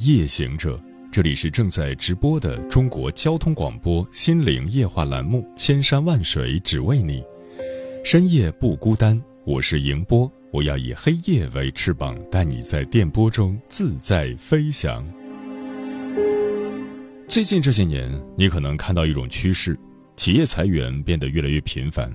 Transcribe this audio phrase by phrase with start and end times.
[0.00, 0.78] 夜行者，
[1.10, 7.20] 这里是正在直播的中国交通广播心灵夜话栏目《千山万水只为你》，
[8.04, 15.04] 深夜不孤单，我是迎波，我要以黑夜为翅膀，带你在电波中自在飞翔。
[17.26, 19.76] 最近这些年，你可能看到一种趋势，
[20.14, 22.08] 企业裁员变得越来越频繁，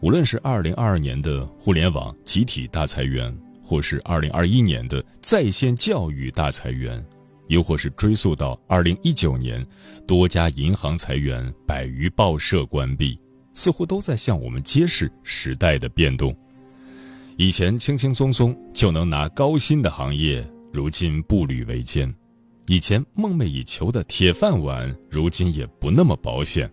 [0.00, 3.34] 无论是二零二二年的互联网集体大裁员。
[3.64, 7.02] 或是二零二一年的在线教育大裁员，
[7.52, 9.64] 又或是追溯到二零一九年，
[10.06, 13.18] 多家银行裁员，百余报社关闭，
[13.52, 16.34] 似乎都在向我们揭示时代的变动。
[17.36, 20.42] 以前轻轻松松就能拿高薪的行业，
[20.72, 22.10] 如今步履维艰；
[22.68, 26.70] 以前梦寐以求的铁饭碗，如今也不那么保险。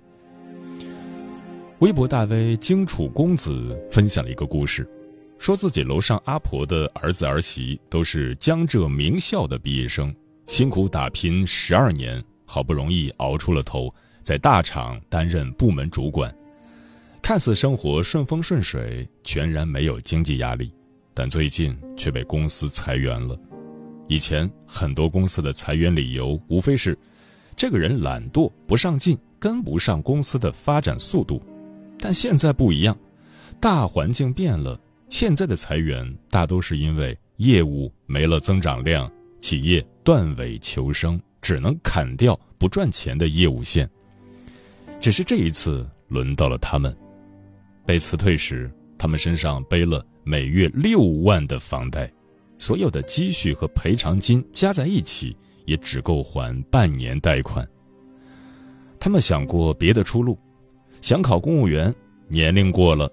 [1.79, 4.89] 微博大 V 荆楚公子分享了一个故事。
[5.37, 10.13] 说自己楼上阿婆的儿子儿媳都是江浙名校的毕业生，
[10.49, 16.35] 辛苦打拼十二年，好不容易熬出了头，在大厂担任部门主管，
[17.21, 20.73] 看似生活顺风顺水，全然没有经济压力，
[21.13, 23.39] 但最近却被公司裁员了。
[24.07, 26.97] 以前很多公司的裁员理由无非是，
[27.55, 31.39] 这个人懒惰不上进，跟不上公司的发展速度，
[31.99, 32.97] 但现在不一样，
[33.59, 34.81] 大环境变了。
[35.09, 43.87] 现在的裁员大都是因为业务没了增长量，企业断尾求生，只能砍掉不赚钱的业务线。
[44.99, 46.97] 只是这一次轮到了他们，
[47.85, 52.11] 被辞退时，他们身上背了每月六万的房贷，
[52.57, 57.63] 所有的积蓄和赔偿金加在一起也只够还半年贷款。
[58.99, 60.35] 他们想过别的出路，
[61.01, 61.93] 想考公务员，
[62.27, 63.07] 年龄过了。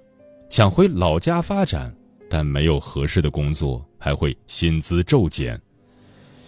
[0.48, 1.94] 想回老家发展，
[2.31, 5.60] 但没有合适的工作，还会薪资骤减。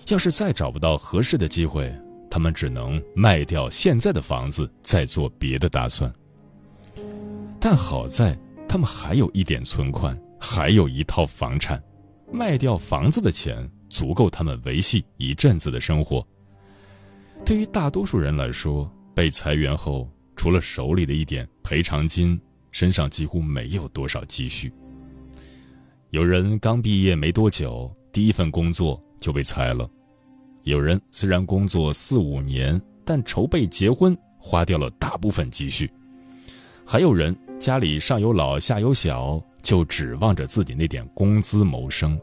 [0.08, 1.94] 要是再找不到合适的机会，
[2.30, 6.12] 他们只能卖掉现在的房子，再做别的打算。
[7.60, 11.82] 但好在他们还有一点存款，还有一套房产，
[12.32, 16.26] 卖掉房子的钱足够他们维系一阵子的生活。
[17.44, 22.40] 对于大多数人来说，被裁员后，除了手里的一点赔偿金。
[22.70, 24.70] 身上几乎没有多少积蓄。
[26.10, 29.88] 有人刚毕业没多久，第一份工作就被裁了；
[30.68, 35.86] 有人虽然工作四五年，但筹备结婚花掉了大部分积蓄；
[36.84, 42.18] 还有人家里上有老下有小，就指望着自己那点工资谋生；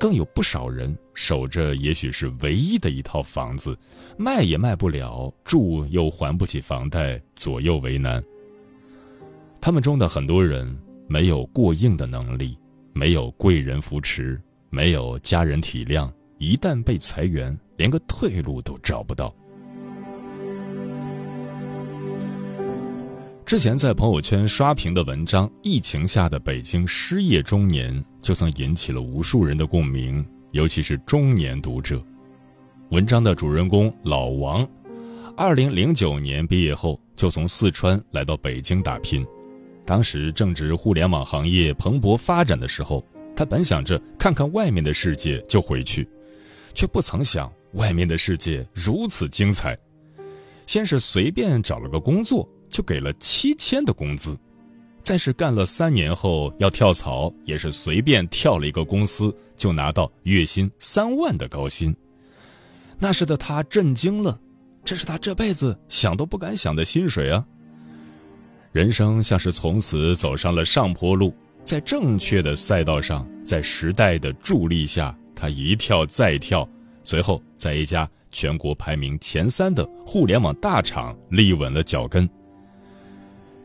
[0.00, 3.78] 更有不少人守着也许是唯一的一套房子，
[4.16, 8.20] 卖也卖不了，住又还不起房贷，左右为难。
[9.60, 10.76] 他们中的很多人
[11.06, 12.58] 没有过硬的能力，
[12.92, 19.30] 没有贵人扶持，没有家人体谅，一旦被裁员，连个退路都找不到。
[23.44, 27.92] 之前在朋友圈刷屏的文章《疫情下的北京失业中年》，
[28.22, 32.02] 就曾引起了无数人的共鸣，尤其是中年读者。
[32.88, 34.66] 文章的主人公老王，
[35.36, 39.26] 二零零九年毕业后就从四川来到北京打拼。
[39.84, 43.04] 当时正值互联网行业蓬勃发展的时候，
[43.36, 46.08] 他本想着看看外面的世界就回去，
[46.74, 49.78] 却不曾想外面的世界如此精彩。
[50.66, 54.34] 先是随便找了个工作，就给了七千的工资；
[55.02, 61.94] 再是干了三年后要跳槽，也是随便跳了一个公司，就拿到月薪三万的高薪。
[62.98, 64.38] 那时的他震惊了，
[64.84, 67.44] 这是他这辈子想都不敢想的薪水啊！
[68.72, 71.34] 人生像是从此走上了上坡路，
[71.64, 76.68] 在正确的赛道上，在时代的助力下，他一跳再跳，
[77.02, 82.28] 随后在一家全国排名前三的互联网大厂立稳了脚跟。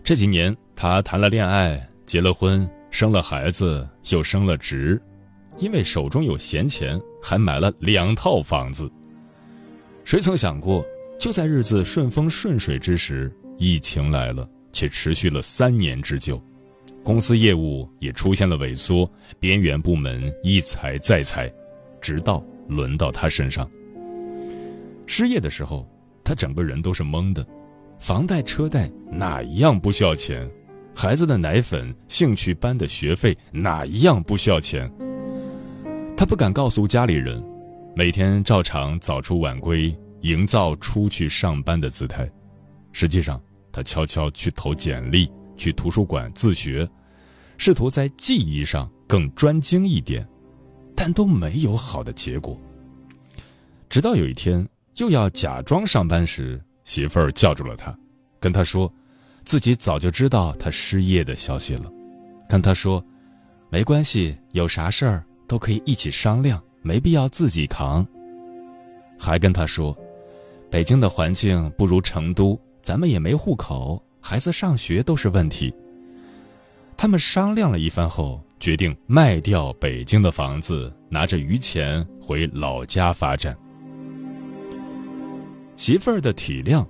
[0.02, 5.02] 这几年，他谈了恋爱，结了婚，生了孩子，又升了职，
[5.58, 8.90] 因为手中有闲钱，还买了两套房子。
[10.06, 10.86] 谁曾想过，
[11.20, 14.50] 就在日子顺风顺水之时，疫情来了。
[14.72, 16.38] 且持续了三年之久，
[17.02, 21.50] 公司业务也出现了萎缩，边缘部门一裁再裁，
[22.06, 23.68] 直到轮到他身上。
[25.08, 25.90] 失业的时候，
[26.24, 27.44] 他整个人都是懵的，
[27.98, 30.48] 房贷车贷哪一样不需要钱？
[30.96, 34.88] 孩子的奶粉、兴趣班的学费哪一样不需要钱？
[36.16, 37.44] 他不敢告诉家里人，
[37.96, 39.92] 每天照常早出晚归，
[40.22, 42.30] 营造出去上班的姿态。
[42.92, 43.42] 实际上，
[43.72, 46.88] 他悄悄去投简历，去图书馆自学，
[47.58, 50.24] 试图在记忆上更专精一点，
[50.96, 52.60] 但都没有好的结果。
[53.90, 54.68] 直到有一天。
[54.98, 57.94] 又要假装上班时，媳妇儿叫住了他，
[58.40, 58.90] 跟他说，
[59.44, 61.92] 自己早就知道他失业的消息了，
[62.48, 63.04] 跟他说，
[63.70, 68.08] 没关系，有啥事儿都可以一起商量，没必要自己扛。
[69.20, 69.94] 还跟他说，
[70.72, 75.76] 北京的环境不如成都，咱们也没户口，孩子上学都是问题。
[76.96, 83.56] 他们商量了一番后，决定卖掉北京的房子，拿着余钱回老家发展。
[85.76, 86.84] 媳妇儿的体谅，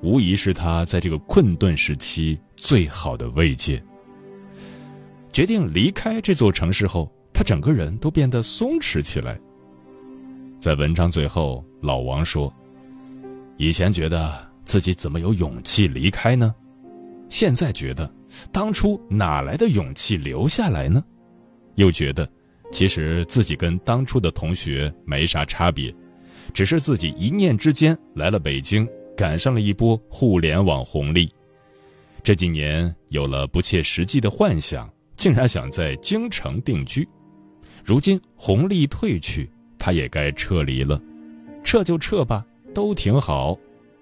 [0.00, 3.78] 无疑是他在这个困顿时期最好的慰藉。
[5.30, 9.38] 决定离开这座城市后，他整个人都变得松弛起来。
[10.58, 12.50] 在文章最后，老王说
[13.58, 16.54] ：“以前觉得自己怎么有勇气离开呢？
[17.28, 18.10] 现在觉得，
[18.50, 21.04] 当初哪来的勇气留下来呢？
[21.78, 22.28] 又觉得，
[22.70, 25.94] 其实自己跟当初的同学没啥差别。”
[26.54, 31.30] 只是自己一念之间来了北京，赶上了一波互联网红利。
[32.22, 37.06] 这几年有了不切实际的幻想，竟然想在京城定居。
[37.84, 39.48] 如今红利退去，
[39.78, 41.00] 他也该撤离了。
[41.62, 42.44] 撤就撤吧，
[42.74, 43.56] 都挺好。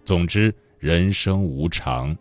[0.05, 2.17] 总之，人生无常。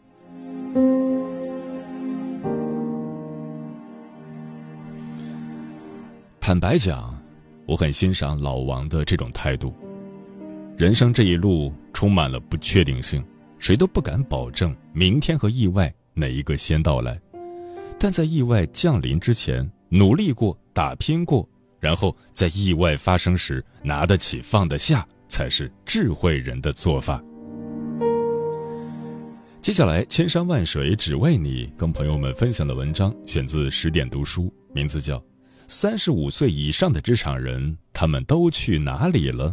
[6.47, 7.19] 坦白讲，
[7.65, 9.73] 我很欣赏老王的这种态度。
[10.77, 13.25] 人生这一路充满了不确定性，
[13.57, 17.19] 谁都不敢保证明天和意外哪一个先到来。
[17.97, 21.49] 但在意外降临之前，努力过、打拼过，
[21.79, 27.19] 然后在意外发生时拿得起、放得下，才是智慧人的做法。
[29.61, 35.17] 接下来，千山万水只为你，跟朋友们分享的文章选自十点读书，名字叫
[35.67, 39.49] 《三十五岁以上的职场人，他们都去哪里了》。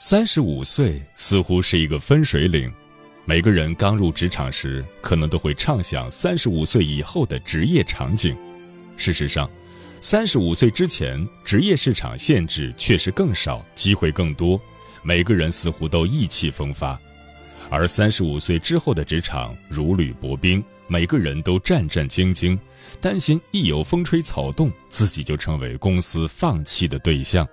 [0.00, 2.72] 三十五岁似乎是一个分水岭，
[3.24, 8.36] 每个人刚入职场时，可能都会畅想三十五岁以后的职业场景。
[8.96, 9.48] 事实上，
[10.00, 14.60] 三十五岁之前，职业市场限制确实更少，机会更多，
[15.02, 16.96] 每个人似乎都意气风发；
[17.68, 22.56] 而三十五岁之后的职场如履薄冰，每个人都战战兢兢，
[23.00, 27.46] 担心一有风吹草动，自己就成为公司放弃的对象。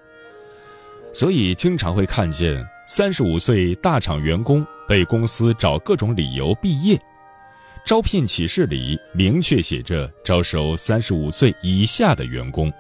[1.12, 7.02] 所以，经常会看见三十五岁大厂员工被公司找各种理由毕业，
[7.86, 12.74] 招聘启事里明确写着招收三十五岁以下的员工，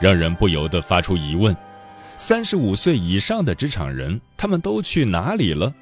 [0.00, 1.56] 让人不由得发出疑问：
[2.16, 5.72] 三十五岁以上的职场人，他们都去哪里了？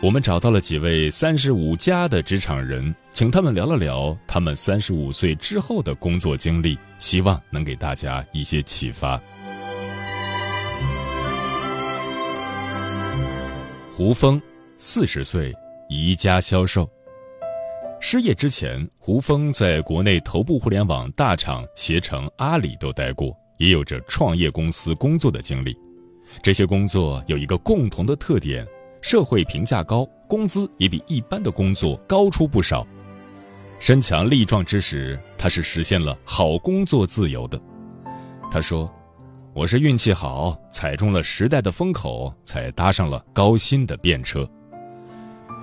[0.00, 9.20] 我们找到了几位三十五加的职场人，请他们聊了聊他们三十五岁之后的工作经历，希望能给大家一些启发。
[13.90, 14.40] 胡峰，
[14.78, 15.54] 四十岁，
[15.92, 16.88] 宜家销售。
[18.00, 25.76] 失业之前，胡峰在国内头部互联网大厂携程、阿里都待过，也有着创业公司工作的经历。
[26.42, 28.66] 这些工作有一个共同的特点：
[29.00, 32.86] 社会评价高，工资也比一般的工作高出不少。
[33.78, 37.60] 身强力壮之时，他是实现了好工作自由的。
[38.50, 38.90] 他说。
[39.54, 44.48] 我是运气好，踩中了时代的风口，才搭上了高薪的便车。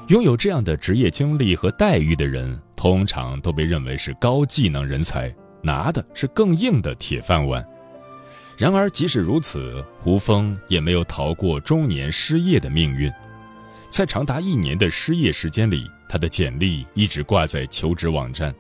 [0.10, 7.64] 拥有这样的职业经历和待遇的人，通常都被认为是高技能人才，拿的是更硬的铁饭碗。
[8.58, 13.12] 然而，即使如此，胡峰也没有逃过中年失业的命运。
[13.88, 18.54] 在长达一年的失业时间里，他的简历一直挂在求职网站，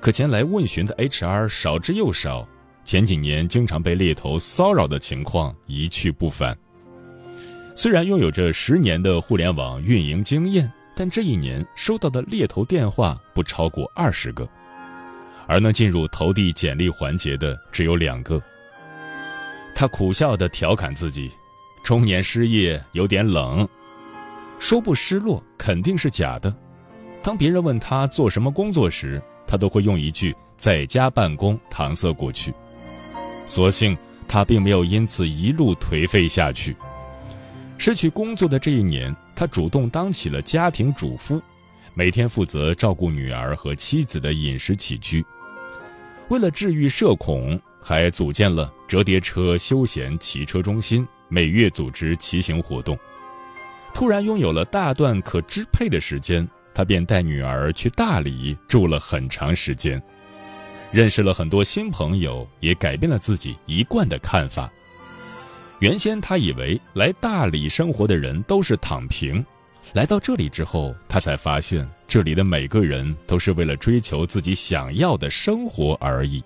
[0.00, 2.46] 可前来问询的 HR 少之又少。
[2.84, 6.54] 前几年经常被猎头骚扰的情况一去不返。
[7.76, 14.48] 虽然拥有着十年的互联网运营经验，但这一年收到的猎头电话不超过二十个，
[15.46, 18.40] 而能进入投递简历环节的只有两个。
[19.74, 21.32] 他苦笑地调侃自己：
[21.82, 23.68] 中年失业有点冷。
[24.60, 26.54] 说不失落肯定是假的。
[27.24, 32.54] 当别人问他做什么工作时，他都会用一句“在家办公”搪塞过去。
[33.46, 36.74] 所幸他并没有因此一路颓废下去。
[37.76, 41.42] 失去工作的这一年，他主动当起了家庭主妇，
[41.92, 45.24] 每天负责照顾女儿和妻子的饮食起居。
[46.28, 52.98] 为了治愈社恐，还组建了折叠车休闲骑车中心，每月组织骑行活动。
[53.92, 60.02] 突然拥有了大段可支配的时间，他便带女儿去大理住了很长时间，
[60.90, 64.72] 认识了很多新朋友，也改变了自己一贯的看法。
[65.80, 69.44] 原先他以为来大理生活的人都是躺平，
[69.92, 76.42] 来到这里之后，他才发现这里的每个人都是为了追求自己想要的生活而已。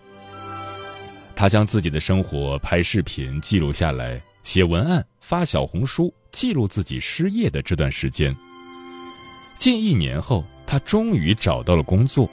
[1.36, 8.34] 他将自己的生活拍视频记录下来，写文案发小红书，记录自己失业的这段时间。
[9.56, 12.28] 近一年后，他终于找到了工作，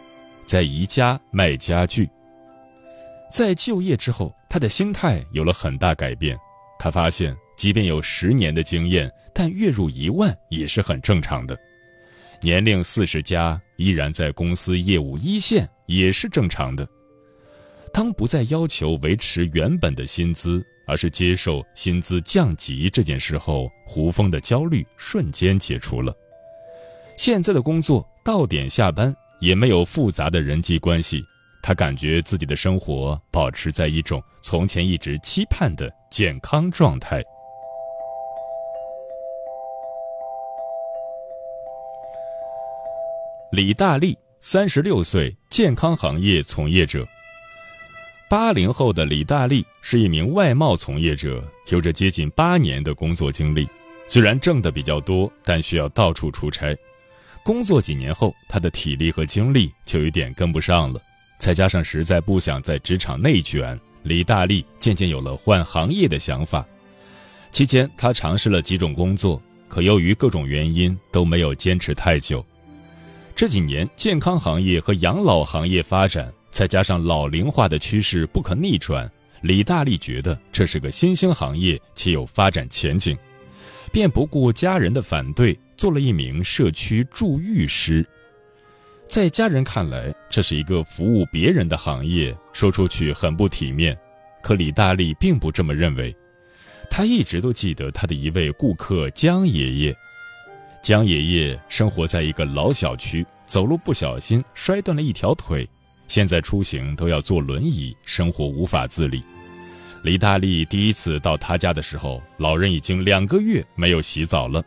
[0.45, 2.09] 在宜家卖家具。
[3.31, 6.35] 在就业之后，他的心态有了很大改变。
[6.77, 11.55] 他发现，即便有十年的经验，但月入一万也是很正常的；
[12.41, 16.87] 年龄四十加，依然在公司业务一线也是正常的。
[17.93, 26.13] 当不再要求维持原本的薪资，而是接受薪资降级这件事后，胡峰的焦虑瞬间解除了。
[27.17, 31.23] 现在的工作到点下班，也没有复杂的人际关系。
[31.67, 37.23] 他感觉自己的生活保持在一种从前一直期盼的健康状态。
[43.51, 47.03] 李大力，三十六岁，健康行业从业者。
[48.29, 53.67] 八零后的李大力是一名外贸从业者，有着接近八年的工作经历。
[54.07, 56.77] 虽然挣的比较多，但需要到处出差。
[57.43, 61.01] 工作几年后，他的体力和精力就有点跟不上了。
[61.37, 66.65] 再加上实在不想在职场内卷，李大力渐渐有了换行业的想法。
[67.51, 72.45] 期间，他尝试了几种工作，可由于各种原因都没有坚持太久。
[73.35, 79.09] 这几年，健康行业和养老行业发展，再加上老龄化的趋势不可逆转，
[79.41, 83.17] 李大力觉得这是个新兴行业且有发展前景，
[83.91, 88.07] 便不顾家人的反对，做了一名社区助浴师。
[89.07, 93.97] 在家人看来，这是一个服务别人的行业，说出去很不体面。
[94.41, 96.15] 可李大力并不这么认为，
[96.89, 99.95] 他一直都记得他的一位顾客江爷爷。
[100.81, 105.67] 江爷爷生活在一个老小区，走路不小心摔断了一条腿，
[106.07, 109.23] 现在出行都要坐轮椅，生活无法自理。
[110.03, 114.63] 李大力第一次到他家的时候，老人已经两个月没有洗澡了。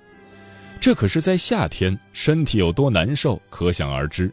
[0.81, 4.33] 这可是在夏天，身体有多难受，可想而知。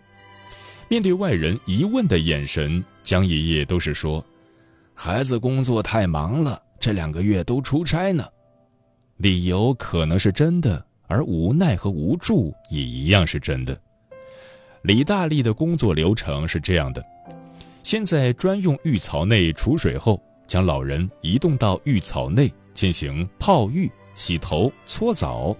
[0.87, 4.23] 面对外人疑问的眼神，江爷爷都是说
[4.93, 8.25] ：“孩子工作太忙了，这两个月都出差呢。”
[9.17, 13.79] 理由可能是真的，而无奈和无助也一样是真的。
[14.83, 17.03] 李大力的工作流程是这样的：
[17.81, 25.57] 先在专用浴槽内储水后，将老人移动到浴槽内进行泡浴、洗头、搓澡。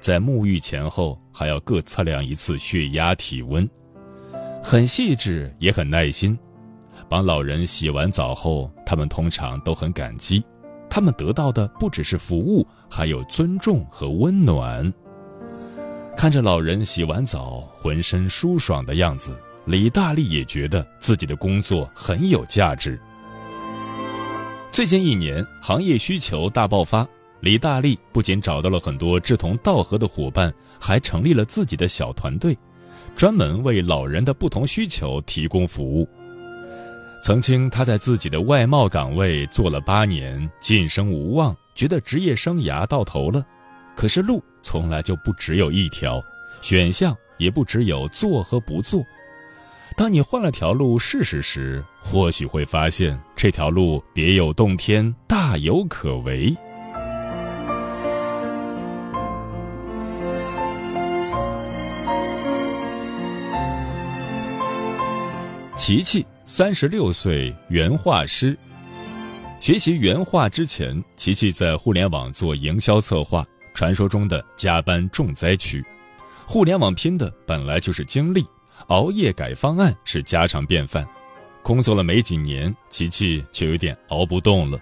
[0.00, 3.68] 在沐浴前后还要各测量一次血压、体温，
[4.62, 6.38] 很细致也很耐心。
[7.08, 10.44] 帮老人洗完澡后，他们通常都很感激，
[10.90, 14.92] 他们得到的不只是服务，还有尊重和温暖。
[16.16, 23.00] 看着老人洗完澡浑身舒爽的样子，李大力也觉得自己的工作很有价值。
[24.72, 27.06] 最近一年，行业需求大爆发。
[27.40, 32.56] 李大力不仅找到了很多志同道合的伙伴，还成立了自己的小团队，
[33.14, 36.08] 专门为老人的不同需求提供服务。
[37.22, 43.44] 曾经他在自己的外贸岗位做了八年，晋升无望，觉得职业生涯到头了。
[43.94, 46.22] 可是路从来就不只有一条，
[46.60, 49.02] 选项也不只有做和不做。
[49.96, 56.56] 当你换了条路试试时，或许会发现这条路别有洞天，大有可为。
[65.88, 68.54] 琪琪三十六岁，原画师。
[69.58, 73.42] 学习原画之前，琪琪在互联网做营销策划，
[73.72, 75.82] 传说中的加班重灾区。
[76.46, 78.44] 互联网拼的本来就是精力，
[78.88, 81.08] 熬夜改方案是家常便饭。
[81.62, 84.78] 工作了没几年，琪琪就有点熬不动了。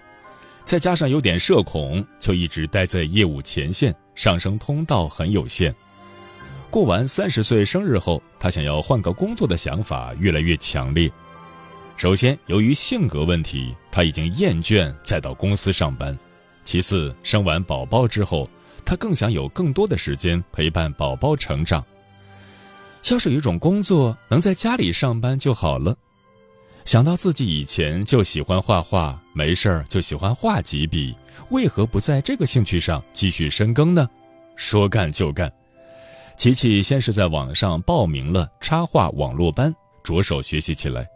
[0.65, 5.73] 再加上有点社恐，就一直待在业务前线，上升通道很有限。
[6.69, 11.09] 过完三十岁生日后，他想要换个工作的想法越来越强烈。
[11.95, 16.13] 首先，由于性格问题，他已经厌倦再到公司上班；
[16.63, 18.49] 其次，生完宝宝之后，
[18.85, 21.83] 他更想有更多的时间陪伴宝宝成长。
[23.09, 25.95] 要是有一种工作能在家里上班就好了。
[26.83, 31.15] 想到自己以前就喜欢画画，没事儿就喜欢画几笔，
[31.49, 34.07] 为何不在这个兴趣上继续深耕呢？
[34.55, 35.51] 说干就干，
[36.37, 41.07] 琪琪先是在网上报名了插画网络班，着手学习起来。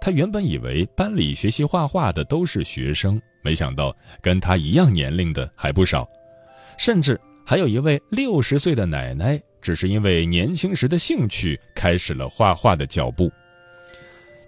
[0.00, 6.08] 他原本以为班里学习画画的都是学生，没想到跟他一样年龄的还不少，
[6.78, 13.30] 甚至还有一位六十岁的奶奶，只是因为年轻时的兴趣开始了画画的脚步。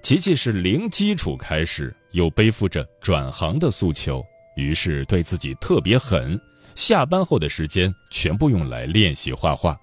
[0.02, 4.25] 琪琪是零基础开始，又背负着转行的诉求，
[4.57, 6.40] 于是对自己特别狠。
[6.75, 9.78] 下班后的时间全部用来练习画画。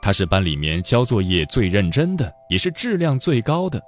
[0.00, 3.82] 他是班里面交作业最认真的，也是质量最高的。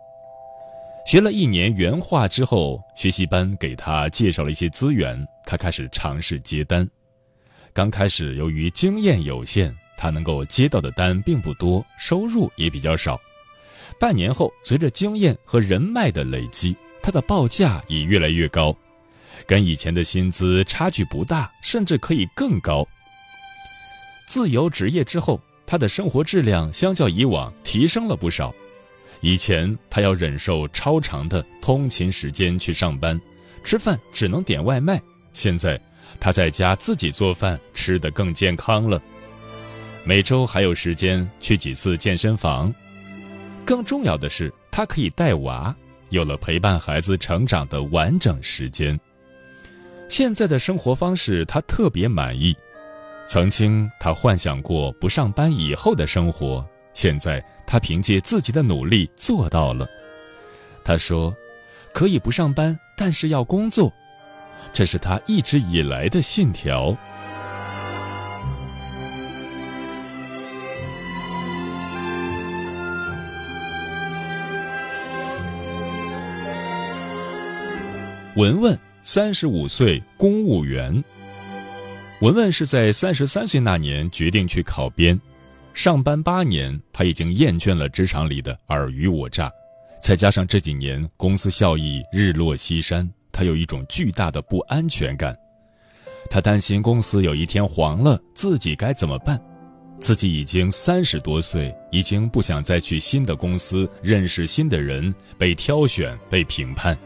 [1.07, 6.89] 学了一年原画之后，学习班给他介绍了一些资源，他开始尝试接单。
[7.73, 13.19] 刚开始由于经验有限，他能够接到的单并不多，收入也比较少。
[13.99, 18.77] 半年后，随着经验和人脉的累积，他的报价也越来越高，
[19.47, 22.87] 跟以前的薪资差距不大，甚至可以更高。
[24.27, 25.41] 自由职业之后，
[25.71, 28.53] 他的生活质量相较以往提升了不少。
[29.21, 33.19] 以前他要忍受超长的通勤时间去上班，
[33.63, 35.01] 吃饭只能点外卖，
[35.33, 35.81] 现在
[36.19, 39.01] 他在家自己做饭，吃得更健康了。
[40.03, 42.75] 每周还有时间去几次健身房。
[43.65, 45.73] 更重要的是，他可以带娃，
[46.09, 48.99] 有了陪伴孩子成长的完整时间。
[50.09, 52.57] 现在的生活方式，他特别满意。
[53.31, 59.87] 曾经他幻想过不上班以后的生活，现在他凭借自己的努力做到了。
[60.85, 61.33] 他说
[61.95, 63.93] ：“可以不上班，但是要工作。”
[64.75, 66.89] 这是他一直以来的信条。
[78.35, 81.05] 文文三十五岁，公务员。
[82.21, 85.19] 文文是在三十三岁那年决定去考编，
[85.73, 89.51] 上班八年，他已经厌倦了职场里的尔虞我诈，
[90.03, 95.35] 再加上这几年公司效益日落西山，他有一种巨大的不安全感。
[96.29, 99.41] 他担心公司有一天黄了，自己该怎么办？
[99.99, 106.97] 自己已经三十多岁，已经不想再去新的公司认识新的人，被挑选，被评判。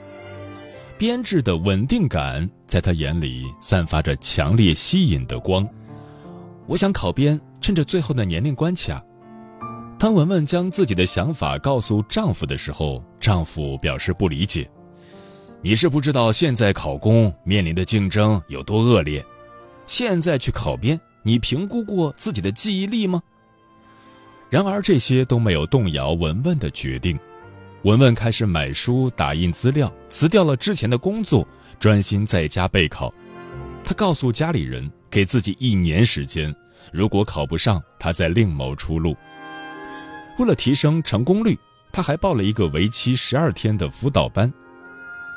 [0.99, 5.65] 编制的稳定感在他眼里散发着强烈吸引的光。
[6.67, 9.01] 我想考编，趁着最后的年龄关卡。
[9.97, 14.69] 当文文将自己的想法告诉丈夫的时候，丈夫表示不理解
[15.63, 19.25] ：“你是不知道现在考公面临的竞争有多恶劣，
[19.87, 23.23] 现在去考编，你评估过自己的记忆力吗？”
[24.51, 27.17] 然而这些都没有动摇文文的决定。
[27.85, 31.47] 文文开始买书、打印资料，辞掉了之前的工作，
[31.79, 33.13] 专心在家备考。
[33.83, 36.55] 他告诉家里人，给自己一年时间，
[36.93, 39.17] 如果考不上，他再另谋出路。
[40.39, 41.59] 为了提升成功率，
[41.93, 44.53] 他还报了一个为期十二天的辅导班。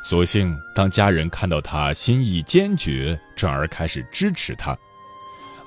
[0.04, 4.78] 所幸，当家人看到他心意坚决，转而开始支持他。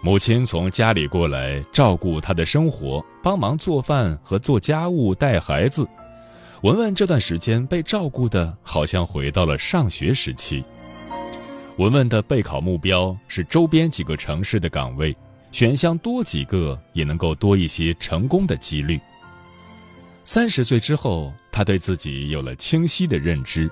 [0.02, 5.86] 母亲从家里过来照顾他的生活，帮忙做饭和做家务、带孩子。
[6.62, 10.62] 文文这段时间被照顾的，好像回到了上学时期。
[11.78, 15.16] 文文的备考目标是周边几个城市的岗位，
[15.50, 19.00] 选项多几个也能够多一些成功的几率。
[20.22, 23.70] 三十岁之后，他对自己有了清晰的认知，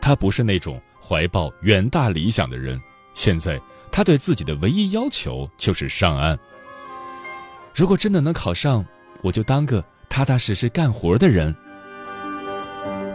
[0.00, 2.80] 他不是那种怀抱远大理想的人。
[3.12, 6.38] 现在，他对自己的唯一要求就是上岸。
[7.74, 8.82] 如果真的能考上，
[9.20, 11.54] 我就当个踏踏实实干活的人。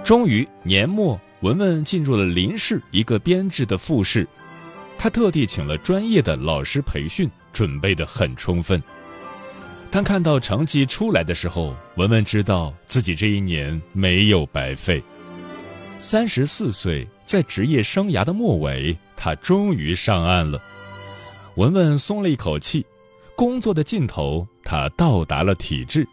[0.08, 4.26] 终于年末，文文进入了林市一个编制的复试，
[4.98, 8.82] 他特地请了专业的老师培训，准备的很充分。
[9.92, 15.04] 当看到成绩出来的时候，文文知道自己这一年没有白费。
[16.00, 20.58] 三十四岁，在职业生涯的末尾，他终于上岸了。
[21.56, 22.86] 文文松了一口气，
[23.36, 26.08] 工作的尽头，他到达了体制。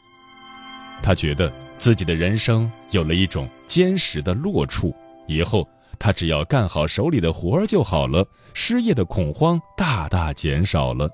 [1.00, 1.52] 他觉得。
[1.76, 4.94] 自己的人生有了一种坚实的落处，
[5.26, 11.10] 以后他只要干好手里的活儿就好了，失业的恐慌大大减少了。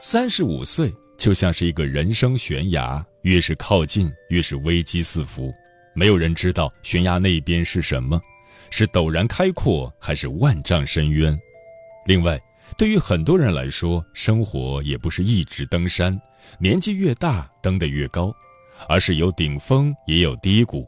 [0.00, 5.54] 三十五岁就像是一个人生悬崖，越是靠近，越是危机四伏。
[5.94, 8.20] 没有人知道悬崖那边是什么，
[8.70, 11.38] 是陡然开阔，还是万丈深渊。
[12.04, 12.38] 另外，
[12.76, 16.18] 对于很多人来说，生活也不是一直登山，
[16.58, 18.34] 年纪越大登得越高，
[18.88, 20.86] 而是有顶峰也有低谷。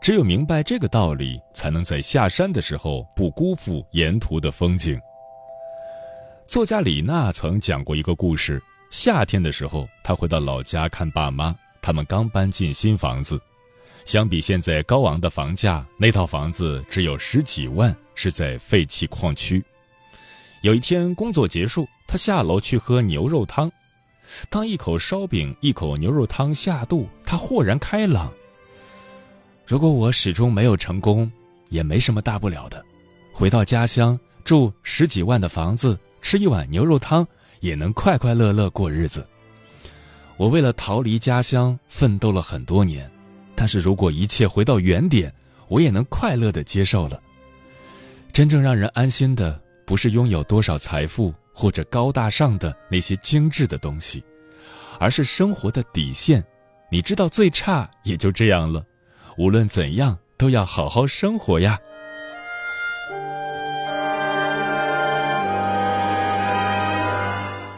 [0.00, 4.98] 只有明白这个道理，才能在下山的时候不辜负沿途的风景。
[6.46, 13.40] 作家李娜曾讲过一个故事：夏天的时候，她回到老家看爸妈，他们刚搬进新房子。
[14.04, 19.62] 相比现在高昂的房价，那套房子只有十几万，是在废弃矿区。
[20.62, 23.70] 有一天工作结束，他下楼去喝牛肉汤。
[24.50, 28.32] 当一口烧饼、一口牛肉汤下肚，他豁然开朗。
[29.66, 31.30] 如果我始终没有成功，
[31.68, 32.84] 也没什么大不了的。
[33.32, 37.26] 回到家乡，住十几万的房子，吃一碗牛肉汤，
[37.60, 39.26] 也能快快乐乐过日子。
[40.36, 43.10] 我为了逃离家乡，奋斗了很多年。
[43.54, 45.32] 但是如果一切回到原点，
[45.68, 47.20] 我也能快乐的接受了。
[48.32, 54.22] 真正让人安心的，不是拥有多少财富或者高大上的那些精致的东西，
[55.00, 56.44] 而是生活的底线。
[56.90, 58.84] 你知道，最差也就这样了。
[59.38, 61.78] 无论怎样，都要好好生活呀。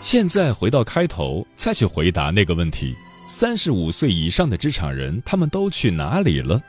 [0.01, 2.93] 现在回到开头，再去回答那个问题。
[3.29, 6.61] 三十五岁以上的职场人，他们都去哪里了？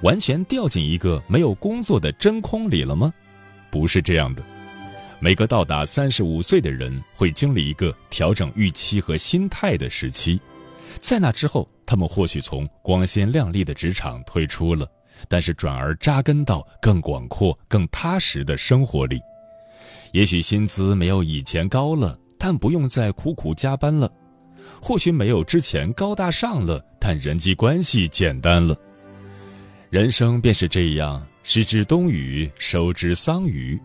[0.00, 3.12] 完全掉进一个没有工作的真空里了吗？
[3.70, 4.42] 不是这样的。
[5.22, 10.40] 每个到达三十五岁的人，会经历一个调整预期和心态的时期。
[10.98, 14.88] 在那之后，他们或许从光鲜亮丽的职场退出了，
[15.28, 19.20] 但是转而扎根到更广阔、更踏实的生活里。
[20.12, 24.10] 也许薪资没有以前高了，但不用再苦苦加班了。
[24.80, 28.74] 或许没有之前高大上了，但人际关系简单了。
[29.90, 33.78] 人生便是这样，失之冬雨，收之桑榆。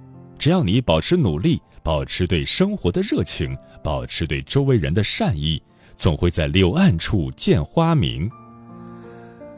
[0.45, 5.59] 只要你保持努力，保持对生活的热情，保持对周围人的善意，
[5.97, 8.29] 总会在柳暗处见花明。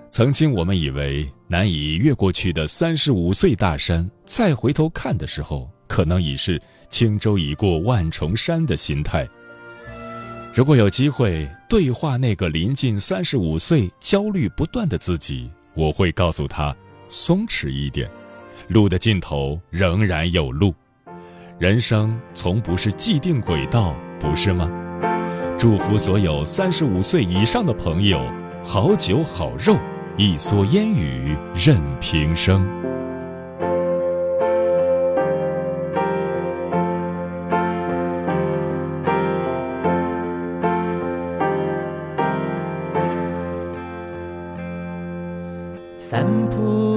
[0.09, 6.57] 曾经我们以为难以越过去的三十五岁大山，再回头看的时候，可能已是
[6.89, 9.27] 轻舟已过万重山的心态。
[10.53, 16.73] 如果有机会对话那个临近三十五岁、焦虑不断的自己，我会告诉他：
[17.09, 18.09] 松弛一点，
[18.67, 20.73] 路的尽头仍然有路。
[21.57, 24.69] 人生从不是既定轨道，不是吗？
[25.57, 28.21] 祝福所有三十五岁以上的朋友，
[28.63, 29.75] 好酒好肉，
[30.17, 32.67] 一蓑烟雨任平生。
[45.97, 46.96] 散步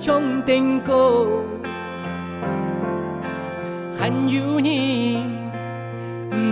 [0.00, 1.26] trong tình cô.
[3.98, 5.16] Hẳn hữu nhi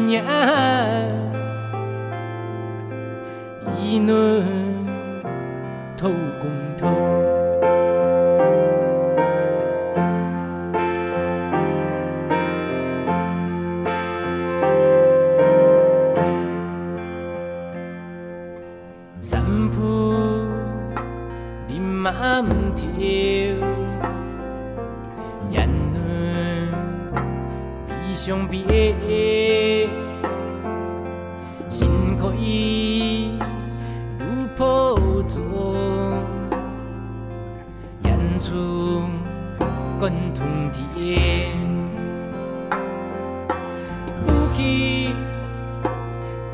[0.07, 0.23] nhã
[3.83, 4.43] y nơi
[5.99, 6.66] thâu cùng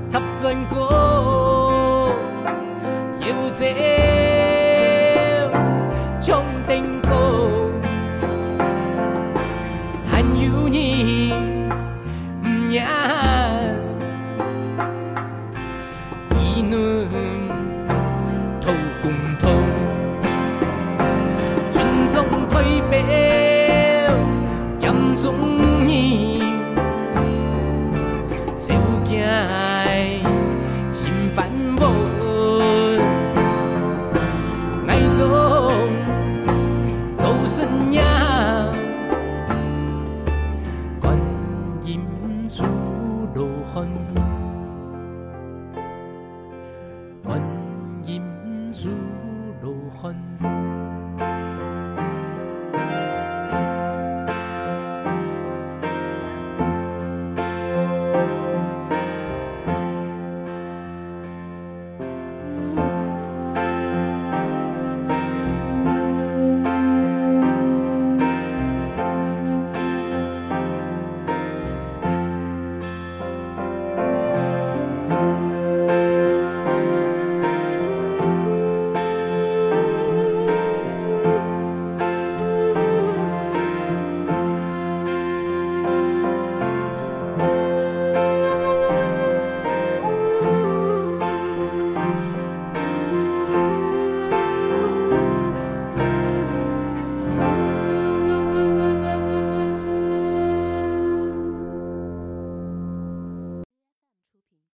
[0.10, 0.76] 插进歌，
[3.19, 3.88] 要这